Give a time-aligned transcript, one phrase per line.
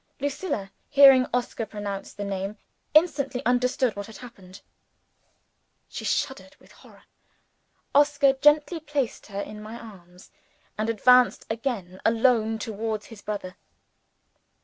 [0.19, 2.57] Lucilla, hearing Oscar pronounce the name,
[2.95, 4.63] instantly understood what had happened.
[5.89, 7.03] She shuddered with horror.
[7.93, 10.31] Oscar gently placed her in my arms,
[10.75, 13.57] and advanced again alone towards his brother.